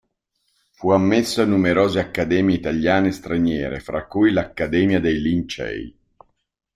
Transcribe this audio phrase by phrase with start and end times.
[0.71, 5.95] Fu ammesso a numerose accademie italiane e straniere, fra cui l'Accademia dei Lincei.